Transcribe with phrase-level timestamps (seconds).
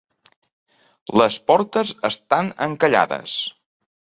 [1.21, 3.37] Les portes estan encallades.